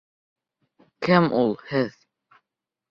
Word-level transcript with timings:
Кем 1.09 1.31
ул 1.43 1.55
«һеҙ»? 1.69 1.97